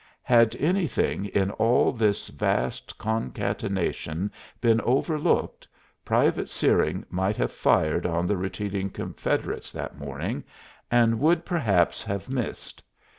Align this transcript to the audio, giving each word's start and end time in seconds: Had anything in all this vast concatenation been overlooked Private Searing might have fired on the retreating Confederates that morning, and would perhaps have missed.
Had 0.23 0.55
anything 0.55 1.25
in 1.25 1.51
all 1.51 1.91
this 1.91 2.29
vast 2.29 2.97
concatenation 2.97 4.31
been 4.59 4.81
overlooked 4.81 5.67
Private 6.03 6.49
Searing 6.49 7.05
might 7.11 7.37
have 7.37 7.51
fired 7.51 8.07
on 8.07 8.25
the 8.25 8.35
retreating 8.35 8.89
Confederates 8.89 9.71
that 9.73 9.99
morning, 9.99 10.43
and 10.89 11.19
would 11.19 11.45
perhaps 11.45 12.03
have 12.03 12.29
missed. 12.31 12.81